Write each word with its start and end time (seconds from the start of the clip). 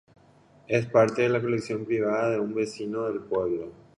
Es 0.67 0.87
parte 0.87 1.21
de 1.21 1.29
la 1.29 1.39
colección 1.39 1.85
privada 1.85 2.31
de 2.31 2.39
un 2.39 2.55
vecino 2.55 3.03
del 3.07 3.19
pueblo. 3.19 3.71